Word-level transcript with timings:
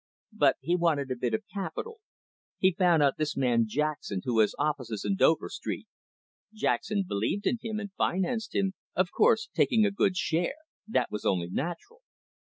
But 0.33 0.55
he 0.61 0.75
wanted 0.75 1.11
a 1.11 1.15
bit 1.15 1.35
of 1.35 1.43
capital. 1.53 1.99
He 2.57 2.71
found 2.73 3.03
out 3.03 3.17
this 3.17 3.37
man 3.37 3.65
Jackson, 3.67 4.21
who 4.23 4.39
has 4.39 4.55
offices 4.57 5.05
in 5.05 5.15
Dover 5.15 5.47
Street. 5.47 5.87
Jackson 6.55 7.03
believed 7.07 7.45
in 7.45 7.59
him, 7.61 7.79
and 7.79 7.93
financed 7.93 8.55
him, 8.55 8.73
of 8.95 9.11
course 9.11 9.47
taking 9.53 9.85
a 9.85 9.91
good 9.91 10.17
share. 10.17 10.55
That 10.87 11.11
was 11.11 11.23
only 11.23 11.51
natural." 11.51 12.01